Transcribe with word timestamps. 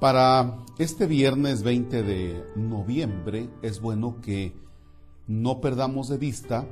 Para 0.00 0.64
este 0.78 1.06
viernes 1.06 1.64
20 1.64 2.04
de 2.04 2.44
noviembre 2.54 3.50
es 3.62 3.80
bueno 3.80 4.20
que 4.20 4.54
no 5.26 5.60
perdamos 5.60 6.08
de 6.08 6.18
vista 6.18 6.68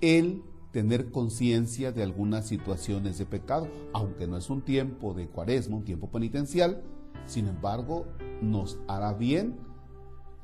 el 0.00 0.44
tener 0.70 1.10
conciencia 1.10 1.90
de 1.90 2.04
algunas 2.04 2.46
situaciones 2.46 3.18
de 3.18 3.26
pecado, 3.26 3.66
aunque 3.92 4.28
no 4.28 4.36
es 4.36 4.50
un 4.50 4.62
tiempo 4.62 5.14
de 5.14 5.26
cuaresma, 5.26 5.76
un 5.76 5.84
tiempo 5.84 6.08
penitencial, 6.10 6.80
sin 7.26 7.48
embargo 7.48 8.06
nos 8.40 8.78
hará 8.86 9.12
bien 9.12 9.56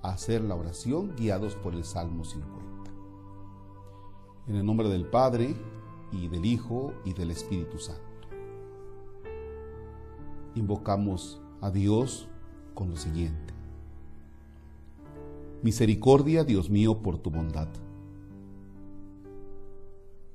hacer 0.02 0.42
la 0.42 0.56
oración 0.56 1.14
guiados 1.16 1.54
por 1.54 1.74
el 1.74 1.84
Salmo 1.84 2.24
50. 2.24 2.90
En 4.48 4.56
el 4.56 4.66
nombre 4.66 4.88
del 4.88 5.06
Padre, 5.06 5.54
y 6.10 6.26
del 6.26 6.44
Hijo, 6.44 6.92
y 7.04 7.12
del 7.12 7.30
Espíritu 7.30 7.78
Santo. 7.78 8.09
Invocamos 10.54 11.40
a 11.60 11.70
Dios 11.70 12.28
con 12.74 12.90
lo 12.90 12.96
siguiente. 12.96 13.54
Misericordia, 15.62 16.44
Dios 16.44 16.70
mío, 16.70 17.02
por 17.02 17.18
tu 17.18 17.30
bondad. 17.30 17.68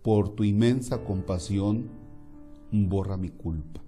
Por 0.03 0.29
tu 0.29 0.43
inmensa 0.43 1.03
compasión, 1.03 1.89
borra 2.71 3.17
mi 3.17 3.29
culpa. 3.29 3.81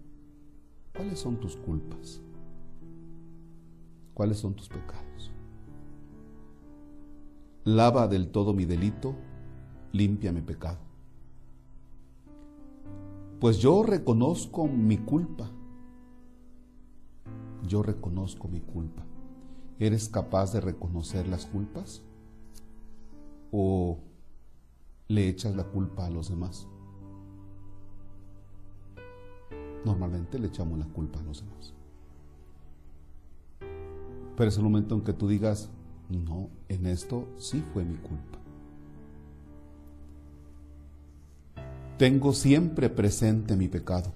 ¿Cuáles 0.96 1.20
son 1.20 1.38
tus 1.38 1.56
culpas? 1.56 2.22
¿Cuáles 4.14 4.40
son 4.40 4.56
tus 4.56 4.68
pecados? 4.68 5.32
Lava 7.64 8.08
del 8.08 8.30
todo 8.30 8.54
mi 8.54 8.66
delito, 8.66 9.14
limpia 9.92 10.32
mi 10.32 10.42
pecado. 10.42 10.80
Pues 13.40 13.60
yo 13.60 13.84
reconozco 13.84 14.68
mi 14.68 14.98
culpa. 14.98 15.52
Yo 17.68 17.84
reconozco 17.84 18.48
mi 18.48 18.62
culpa. 18.62 19.04
¿Eres 19.80 20.10
capaz 20.10 20.54
de 20.54 20.62
reconocer 20.62 21.28
las 21.28 21.46
culpas? 21.46 22.02
¿O 23.52 24.00
le 25.08 25.28
echas 25.30 25.56
la 25.56 25.64
culpa 25.66 26.06
a 26.06 26.10
los 26.10 26.30
demás? 26.30 26.68
Normalmente 29.86 30.40
le 30.40 30.48
echamos 30.48 30.80
la 30.80 30.88
culpa 30.88 31.20
a 31.20 31.24
los 31.24 31.44
demás. 31.46 31.74
Pero 34.36 34.50
es 34.50 34.58
el 34.58 34.64
momento 34.64 34.96
en 34.96 35.02
que 35.02 35.14
tú 35.14 35.28
digas, 35.28 35.70
no, 36.10 36.50
en 36.70 36.86
esto 36.86 37.28
sí 37.38 37.64
fue 37.74 37.84
mi 37.84 37.98
culpa. 37.98 38.40
Tengo 41.98 42.34
siempre 42.34 42.90
presente 42.90 43.56
mi 43.56 43.68
pecado. 43.68 44.14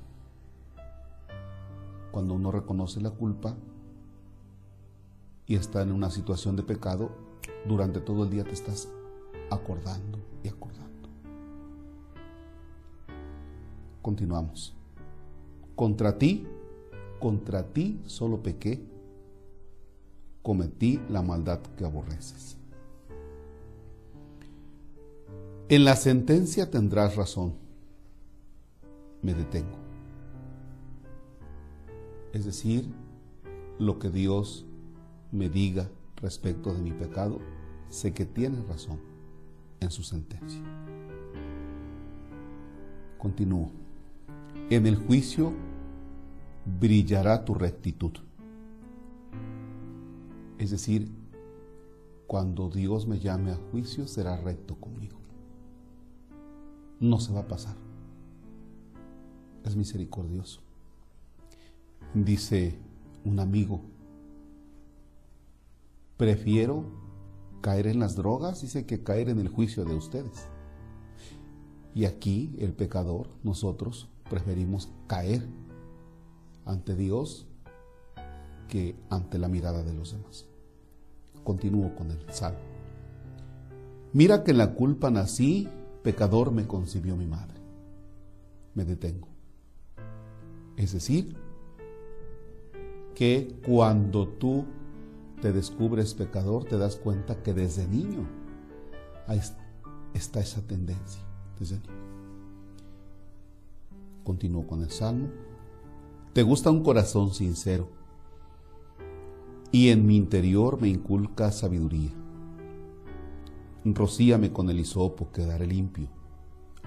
Cuando 2.11 2.33
uno 2.33 2.51
reconoce 2.51 3.01
la 3.01 3.11
culpa, 3.11 3.55
y 5.51 5.55
está 5.55 5.81
en 5.81 5.91
una 5.91 6.09
situación 6.09 6.55
de 6.55 6.63
pecado, 6.63 7.11
durante 7.67 7.99
todo 7.99 8.23
el 8.23 8.29
día 8.29 8.43
te 8.43 8.53
estás 8.53 8.87
acordando 9.49 10.19
y 10.43 10.47
acordando. 10.47 11.09
Continuamos. 14.01 14.73
Contra 15.75 16.17
ti, 16.17 16.47
contra 17.19 17.63
ti 17.63 18.01
solo 18.05 18.41
pequé, 18.41 18.81
cometí 20.41 21.01
la 21.09 21.21
maldad 21.21 21.59
que 21.77 21.85
aborreces. 21.85 22.57
En 25.67 25.85
la 25.85 25.95
sentencia 25.95 26.71
tendrás 26.71 27.15
razón. 27.15 27.55
Me 29.21 29.33
detengo. 29.33 29.80
Es 32.33 32.45
decir, 32.45 32.85
lo 33.77 33.99
que 33.99 34.09
Dios 34.09 34.65
me 35.31 35.49
diga 35.49 35.89
respecto 36.17 36.73
de 36.73 36.81
mi 36.81 36.91
pecado, 36.91 37.39
sé 37.89 38.13
que 38.13 38.25
tiene 38.25 38.61
razón 38.63 38.99
en 39.81 39.91
su 39.91 40.03
sentencia. 40.03 40.61
Continúo. 43.17 43.71
En 44.69 44.87
el 44.87 44.95
juicio 44.95 45.51
brillará 46.79 47.43
tu 47.43 47.53
rectitud. 47.53 48.11
Es 50.57 50.71
decir, 50.71 51.11
cuando 52.27 52.69
Dios 52.69 53.07
me 53.07 53.19
llame 53.19 53.51
a 53.51 53.59
juicio 53.71 54.07
será 54.07 54.37
recto 54.37 54.75
conmigo. 54.75 55.19
No 56.99 57.19
se 57.19 57.33
va 57.33 57.41
a 57.41 57.47
pasar. 57.47 57.75
Es 59.65 59.75
misericordioso. 59.75 60.61
Dice 62.13 62.77
un 63.23 63.39
amigo 63.39 63.81
Prefiero 66.21 66.85
caer 67.61 67.87
en 67.87 67.99
las 67.99 68.15
drogas, 68.15 68.61
dice, 68.61 68.85
que 68.85 69.01
caer 69.01 69.29
en 69.29 69.39
el 69.39 69.47
juicio 69.47 69.85
de 69.85 69.95
ustedes. 69.95 70.45
Y 71.95 72.05
aquí 72.05 72.55
el 72.59 72.73
pecador, 72.73 73.27
nosotros, 73.41 74.07
preferimos 74.29 74.91
caer 75.07 75.43
ante 76.63 76.95
Dios 76.95 77.47
que 78.67 78.95
ante 79.09 79.39
la 79.39 79.47
mirada 79.47 79.81
de 79.81 79.95
los 79.95 80.11
demás. 80.11 80.45
Continúo 81.43 81.95
con 81.95 82.11
el 82.11 82.19
salmo. 82.31 82.59
Mira 84.13 84.43
que 84.43 84.51
en 84.51 84.59
la 84.59 84.75
culpa 84.75 85.09
nací, 85.09 85.67
pecador 86.03 86.51
me 86.51 86.67
concibió 86.67 87.17
mi 87.17 87.25
madre. 87.25 87.59
Me 88.75 88.85
detengo. 88.85 89.27
Es 90.77 90.91
decir, 90.91 91.35
que 93.21 93.55
cuando 93.63 94.27
tú 94.27 94.65
te 95.43 95.53
descubres 95.53 96.15
pecador, 96.15 96.65
te 96.65 96.79
das 96.79 96.95
cuenta 96.95 97.43
que 97.43 97.53
desde 97.53 97.87
niño 97.87 98.27
está 100.15 100.39
esa 100.39 100.65
tendencia. 100.65 101.21
Desde 101.59 101.75
niño. 101.75 101.93
Continúo 104.23 104.65
con 104.65 104.81
el 104.81 104.89
salmo. 104.89 105.27
Te 106.33 106.41
gusta 106.41 106.71
un 106.71 106.81
corazón 106.81 107.31
sincero 107.31 107.89
y 109.71 109.89
en 109.89 110.07
mi 110.07 110.15
interior 110.15 110.81
me 110.81 110.87
inculca 110.87 111.51
sabiduría. 111.51 112.09
Rocíame 113.85 114.51
con 114.51 114.67
el 114.71 114.79
hisopo, 114.79 115.31
quedaré 115.31 115.67
limpio. 115.67 116.07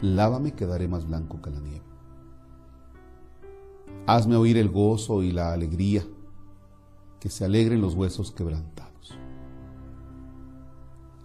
Lávame, 0.02 0.50
quedaré 0.50 0.88
más 0.88 1.06
blanco 1.06 1.40
que 1.40 1.50
la 1.50 1.60
nieve. 1.60 1.84
Hazme 4.06 4.34
oír 4.34 4.58
el 4.58 4.68
gozo 4.68 5.22
y 5.22 5.30
la 5.30 5.52
alegría 5.52 6.04
que 7.24 7.30
se 7.30 7.42
alegren 7.46 7.80
los 7.80 7.94
huesos 7.94 8.32
quebrantados. 8.32 9.16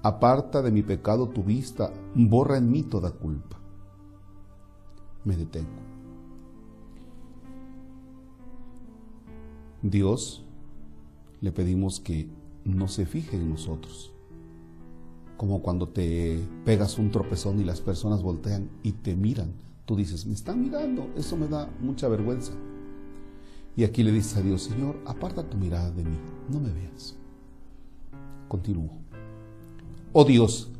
Aparta 0.02 0.62
de 0.62 0.72
mi 0.72 0.82
pecado 0.82 1.28
tu 1.28 1.44
vista, 1.44 1.92
borra 2.16 2.58
en 2.58 2.72
mí 2.72 2.84
toda 2.84 3.12
culpa. 3.12 3.60
Me 5.26 5.36
detengo. 5.36 5.82
Dios, 9.82 10.46
le 11.42 11.52
pedimos 11.52 12.00
que 12.00 12.30
no 12.64 12.88
se 12.88 13.06
fije 13.06 13.36
en 13.36 13.50
nosotros, 13.50 14.14
como 15.36 15.62
cuando 15.62 15.90
te 15.90 16.40
pegas 16.64 16.98
un 16.98 17.12
tropezón 17.12 17.60
y 17.60 17.66
las 17.66 17.82
personas 17.82 18.24
voltean 18.24 18.70
y 18.84 18.94
te 18.94 19.18
miran. 19.18 19.52
Tú 19.84 19.98
dices, 19.98 20.26
me 20.26 20.34
están 20.34 20.62
mirando, 20.62 21.10
eso 21.18 21.36
me 21.36 21.50
da 21.50 21.70
mucha 21.82 22.08
vergüenza. 22.08 22.54
Y 23.76 23.84
aquí 23.84 24.04
le 24.04 24.12
dice 24.12 24.40
a 24.40 24.42
Dios, 24.42 24.64
Señor, 24.64 24.98
aparta 25.06 25.44
tu 25.44 25.58
mirada 25.58 25.90
de 25.92 26.04
mí, 26.04 26.18
no 26.50 26.60
me 26.60 26.72
veas. 26.72 27.16
Continúo. 28.48 28.90
Oh 30.12 30.26
Dios, 30.26 30.72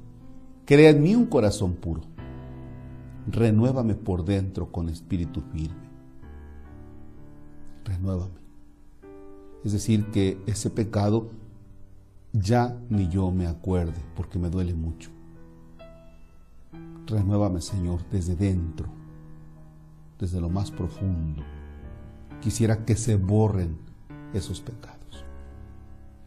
crea 0.66 0.90
en 0.90 1.02
mí 1.02 1.16
un 1.16 1.28
corazón 1.28 1.76
puro. 1.76 2.02
Renuévame 3.28 3.96
por 3.96 4.26
dentro 4.26 4.72
con 4.72 4.90
espíritu 4.90 5.42
firme. 5.54 5.90
Renuévame. 7.86 8.40
Es 9.64 9.72
decir, 9.72 10.08
que 10.08 10.42
ese 10.48 10.70
pecado 10.70 11.30
ya 12.34 12.78
ni 12.90 13.08
yo 13.08 13.32
me 13.32 13.48
acuerde 13.48 14.02
porque 14.16 14.40
me 14.40 14.50
duele 14.50 14.74
mucho. 14.74 15.12
Renuévame, 17.06 17.62
Señor, 17.62 18.02
desde 18.12 18.36
dentro, 18.36 18.88
desde 20.20 20.40
lo 20.42 20.50
más 20.50 20.72
profundo 20.72 21.44
quisiera 22.40 22.86
que 22.86 22.96
se 22.96 23.16
borren 23.16 23.78
esos 24.34 24.62
pecados. 24.62 25.26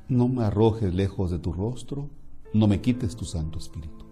No 0.08 0.28
me 0.28 0.44
arrojes 0.44 0.94
lejos 0.94 1.30
de 1.30 1.38
tu 1.38 1.52
rostro, 1.52 2.10
no 2.52 2.66
me 2.66 2.80
quites 2.80 3.16
tu 3.16 3.24
Santo 3.24 3.58
Espíritu. 3.58 4.04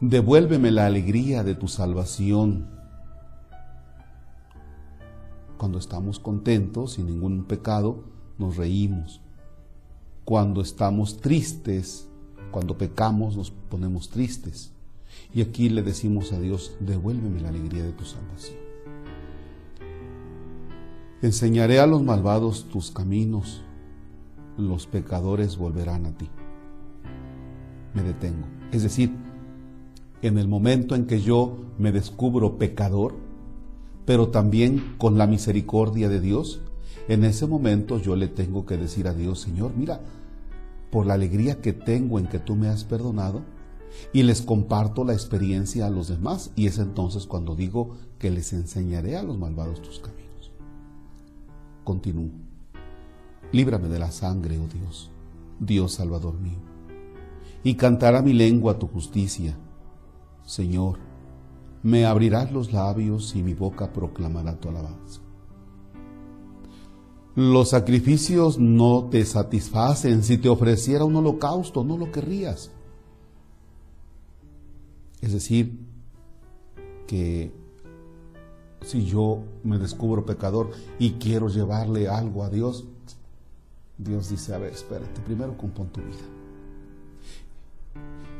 Devuélveme 0.00 0.70
la 0.70 0.86
alegría 0.86 1.44
de 1.44 1.54
tu 1.54 1.68
salvación. 1.68 2.70
Cuando 5.58 5.78
estamos 5.78 6.18
contentos, 6.18 6.94
sin 6.94 7.06
ningún 7.06 7.44
pecado, 7.44 8.04
nos 8.38 8.56
reímos. 8.56 9.20
Cuando 10.24 10.62
estamos 10.62 11.18
tristes, 11.18 12.08
cuando 12.50 12.78
pecamos, 12.78 13.36
nos 13.36 13.50
ponemos 13.50 14.08
tristes. 14.08 14.72
Y 15.34 15.42
aquí 15.42 15.68
le 15.68 15.82
decimos 15.82 16.32
a 16.32 16.40
Dios, 16.40 16.76
devuélveme 16.80 17.40
la 17.40 17.50
alegría 17.50 17.82
de 17.82 17.92
tu 17.92 18.04
salvación. 18.04 18.69
Enseñaré 21.22 21.80
a 21.80 21.86
los 21.86 22.02
malvados 22.02 22.64
tus 22.70 22.90
caminos, 22.90 23.60
los 24.56 24.86
pecadores 24.86 25.58
volverán 25.58 26.06
a 26.06 26.16
ti. 26.16 26.30
Me 27.92 28.02
detengo. 28.02 28.46
Es 28.72 28.82
decir, 28.82 29.12
en 30.22 30.38
el 30.38 30.48
momento 30.48 30.94
en 30.94 31.06
que 31.06 31.20
yo 31.20 31.58
me 31.78 31.92
descubro 31.92 32.56
pecador, 32.56 33.16
pero 34.06 34.28
también 34.28 34.94
con 34.96 35.18
la 35.18 35.26
misericordia 35.26 36.08
de 36.08 36.20
Dios, 36.20 36.62
en 37.06 37.24
ese 37.24 37.46
momento 37.46 37.98
yo 37.98 38.16
le 38.16 38.28
tengo 38.28 38.64
que 38.64 38.78
decir 38.78 39.06
a 39.06 39.12
Dios, 39.12 39.40
Señor, 39.40 39.72
mira, 39.76 40.00
por 40.90 41.04
la 41.04 41.14
alegría 41.14 41.60
que 41.60 41.74
tengo 41.74 42.18
en 42.18 42.28
que 42.28 42.38
tú 42.38 42.56
me 42.56 42.68
has 42.68 42.84
perdonado, 42.84 43.42
y 44.14 44.22
les 44.22 44.40
comparto 44.40 45.04
la 45.04 45.12
experiencia 45.12 45.86
a 45.86 45.90
los 45.90 46.08
demás, 46.08 46.50
y 46.56 46.66
es 46.66 46.78
entonces 46.78 47.26
cuando 47.26 47.54
digo 47.54 47.98
que 48.18 48.30
les 48.30 48.54
enseñaré 48.54 49.18
a 49.18 49.22
los 49.22 49.36
malvados 49.36 49.82
tus 49.82 49.98
caminos. 49.98 50.29
Continúo. 51.84 52.30
Líbrame 53.52 53.88
de 53.88 53.98
la 53.98 54.10
sangre, 54.10 54.58
oh 54.58 54.68
Dios, 54.68 55.10
Dios 55.58 55.94
Salvador 55.94 56.38
mío, 56.38 56.58
y 57.64 57.74
cantará 57.74 58.22
mi 58.22 58.32
lengua 58.32 58.78
tu 58.78 58.86
justicia. 58.86 59.56
Señor, 60.44 60.98
me 61.82 62.04
abrirás 62.04 62.52
los 62.52 62.72
labios 62.72 63.34
y 63.34 63.42
mi 63.42 63.54
boca 63.54 63.92
proclamará 63.92 64.58
tu 64.58 64.68
alabanza. 64.68 65.20
Los 67.34 67.70
sacrificios 67.70 68.58
no 68.58 69.08
te 69.10 69.24
satisfacen. 69.24 70.22
Si 70.22 70.38
te 70.38 70.48
ofreciera 70.48 71.04
un 71.04 71.16
holocausto, 71.16 71.84
no 71.84 71.96
lo 71.96 72.10
querrías. 72.10 72.70
Es 75.20 75.32
decir, 75.32 75.78
que 77.06 77.52
si 78.90 79.06
yo 79.06 79.44
me 79.62 79.78
descubro 79.78 80.26
pecador 80.26 80.72
y 80.98 81.12
quiero 81.12 81.48
llevarle 81.48 82.08
algo 82.08 82.42
a 82.42 82.50
Dios, 82.50 82.86
Dios 83.96 84.30
dice, 84.30 84.52
a 84.52 84.58
ver, 84.58 84.72
espérate, 84.72 85.20
primero 85.20 85.56
compón 85.56 85.90
tu 85.90 86.00
vida. 86.00 86.18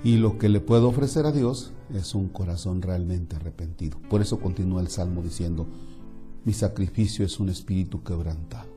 Y 0.02 0.16
lo 0.16 0.38
que 0.38 0.48
le 0.48 0.58
puedo 0.60 0.88
ofrecer 0.88 1.24
a 1.24 1.30
Dios 1.30 1.70
es 1.94 2.16
un 2.16 2.28
corazón 2.28 2.82
realmente 2.82 3.36
arrepentido. 3.36 3.98
Por 4.08 4.22
eso 4.22 4.40
continúa 4.40 4.80
el 4.80 4.88
Salmo 4.88 5.22
diciendo, 5.22 5.68
mi 6.44 6.52
sacrificio 6.52 7.24
es 7.24 7.38
un 7.38 7.48
espíritu 7.48 8.02
quebrantado. 8.02 8.70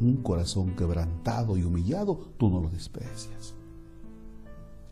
Un 0.00 0.16
corazón 0.16 0.74
quebrantado 0.74 1.56
y 1.56 1.62
humillado, 1.62 2.18
tú 2.36 2.48
no 2.48 2.60
lo 2.60 2.68
desprecias. 2.68 3.54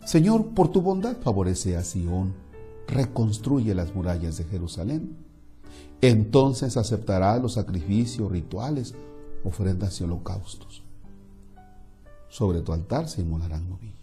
Señor, 0.05 0.51
por 0.51 0.71
tu 0.71 0.81
bondad 0.81 1.17
favorece 1.23 1.77
a 1.77 1.83
Sión, 1.83 2.35
reconstruye 2.87 3.75
las 3.75 3.95
murallas 3.95 4.39
de 4.39 4.45
Jerusalén. 4.45 5.28
Entonces 6.01 6.77
aceptará 6.77 7.39
los 7.39 7.55
sacrificios 7.55 8.31
rituales, 8.31 8.95
ofrendas 9.45 10.01
y 10.01 10.05
holocaustos. 10.05 10.83
Sobre 12.29 12.61
tu 12.61 12.73
altar 12.73 13.09
se 13.09 13.23
inmolarán 13.23 13.69
novillos. 13.69 13.95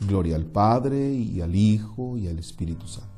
Gloria 0.00 0.36
al 0.36 0.46
Padre 0.46 1.12
y 1.12 1.40
al 1.40 1.54
Hijo 1.54 2.16
y 2.16 2.26
al 2.26 2.38
Espíritu 2.38 2.88
Santo, 2.88 3.08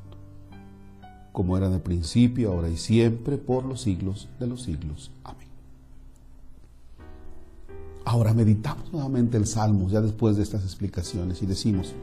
como 1.31 1.57
era 1.57 1.73
el 1.73 1.81
principio, 1.81 2.51
ahora 2.51 2.69
y 2.69 2.77
siempre, 2.77 3.37
por 3.37 3.65
los 3.65 3.81
siglos 3.81 4.29
de 4.39 4.47
los 4.47 4.61
siglos. 4.61 5.09
Amén. 5.23 5.47
Ahora 8.03 8.35
meditamos 8.35 8.93
nuevamente 8.93 9.37
el 9.37 9.47
Salmo, 9.47 9.89
ya 9.89 10.01
después 10.01 10.35
de 10.35 10.43
estas 10.43 10.63
explicaciones, 10.63 11.41
y 11.41 11.47
decimos, 11.47 11.95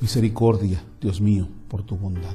Misericordia, 0.00 0.82
Dios 1.00 1.20
mío, 1.20 1.46
por 1.68 1.84
tu 1.84 1.96
bondad. 1.96 2.34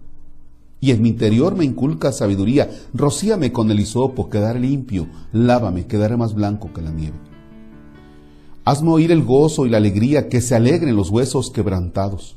Y 0.81 0.91
en 0.91 1.01
mi 1.03 1.09
interior 1.09 1.55
me 1.55 1.63
inculca 1.63 2.11
sabiduría. 2.11 2.69
Rocíame 2.93 3.53
con 3.53 3.69
el 3.69 3.79
hisopo, 3.79 4.29
quedaré 4.29 4.59
limpio. 4.59 5.07
Lávame, 5.31 5.85
quedaré 5.85 6.17
más 6.17 6.33
blanco 6.33 6.73
que 6.73 6.81
la 6.81 6.91
nieve. 6.91 7.17
Hazme 8.65 8.89
oír 8.89 9.11
el 9.11 9.23
gozo 9.23 9.65
y 9.65 9.69
la 9.69 9.77
alegría, 9.77 10.27
que 10.27 10.41
se 10.41 10.55
alegren 10.55 10.95
los 10.95 11.11
huesos 11.11 11.51
quebrantados. 11.51 12.35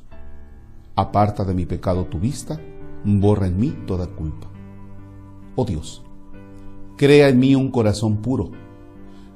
Aparta 0.94 1.44
de 1.44 1.54
mi 1.54 1.66
pecado 1.66 2.04
tu 2.04 2.20
vista, 2.20 2.60
borra 3.04 3.46
en 3.46 3.58
mí 3.58 3.74
toda 3.86 4.06
culpa. 4.06 4.48
Oh 5.56 5.64
Dios, 5.64 6.02
crea 6.96 7.28
en 7.28 7.38
mí 7.38 7.54
un 7.54 7.70
corazón 7.70 8.18
puro, 8.18 8.50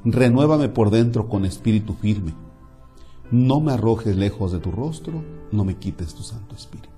renuévame 0.04 0.68
por 0.68 0.90
dentro 0.90 1.28
con 1.28 1.44
espíritu 1.44 1.94
firme. 1.94 2.34
No 3.30 3.60
me 3.60 3.72
arrojes 3.72 4.16
lejos 4.16 4.52
de 4.52 4.58
tu 4.58 4.70
rostro, 4.70 5.22
no 5.52 5.64
me 5.64 5.76
quites 5.76 6.14
tu 6.14 6.22
Santo 6.22 6.54
Espíritu. 6.54 6.97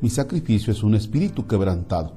Mi 0.00 0.10
sacrificio 0.10 0.72
es 0.72 0.82
un 0.82 0.94
espíritu 0.94 1.46
quebrantado, 1.46 2.14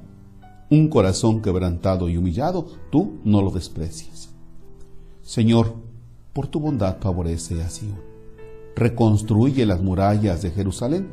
un 0.70 0.88
corazón 0.88 1.42
quebrantado 1.42 2.10
y 2.10 2.18
humillado, 2.18 2.68
tú 2.92 3.20
no 3.24 3.42
lo 3.42 3.52
desprecias. 3.52 4.30
Señor, 5.22 5.76
por 6.34 6.48
tu 6.48 6.60
bondad 6.60 6.98
favorece 7.00 7.62
a 7.62 7.70
Sion 7.70 8.14
reconstruye 8.76 9.66
las 9.66 9.82
murallas 9.82 10.42
de 10.42 10.52
Jerusalén. 10.52 11.08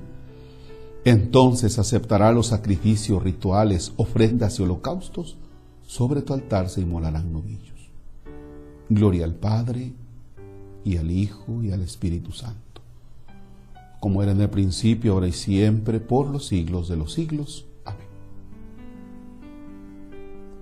Entonces 1.05 1.79
aceptará 1.79 2.33
los 2.33 2.49
sacrificios 2.49 3.23
rituales, 3.23 3.93
ofrendas 3.97 4.59
y 4.59 4.63
holocaustos. 4.63 5.37
Sobre 5.83 6.23
tu 6.23 6.35
altar 6.35 6.69
se 6.69 6.83
inmolarán 6.83 7.33
novillos. 7.33 7.91
Gloria 8.89 9.25
al 9.25 9.35
Padre 9.35 9.93
y 10.85 10.97
al 10.97 11.11
Hijo 11.11 11.63
y 11.63 11.73
al 11.73 11.83
Espíritu 11.83 12.33
Santo, 12.33 12.70
como 14.01 14.23
era 14.23 14.33
en 14.33 14.41
el 14.41 14.51
principio, 14.51 15.13
ahora 15.13 15.29
y 15.29 15.33
siempre, 15.33 16.01
por 16.01 16.29
los 16.29 16.47
siglos 16.47 16.89
de 16.89 16.97
los 16.97 17.13
siglos. 17.13 17.67
Amén. 17.85 18.09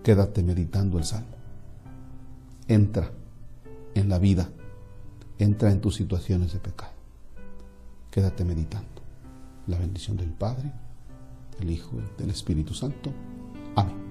Quédate 0.02 0.42
meditando 0.42 0.98
el 0.98 1.04
Salmo. 1.04 1.36
Entra 2.66 3.10
en 3.94 4.08
la 4.08 4.18
vida 4.18 4.50
entra 5.38 5.70
en 5.70 5.80
tus 5.80 5.94
situaciones 5.94 6.52
de 6.52 6.58
pecado. 6.58 6.92
Quédate 8.10 8.44
meditando. 8.44 8.86
La 9.66 9.78
bendición 9.78 10.16
del 10.16 10.30
Padre, 10.30 10.72
del 11.58 11.70
Hijo 11.70 11.96
y 11.96 12.20
del 12.20 12.30
Espíritu 12.30 12.74
Santo. 12.74 13.12
Amén. 13.76 14.07